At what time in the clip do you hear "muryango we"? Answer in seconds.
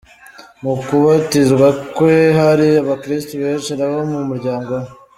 4.29-4.85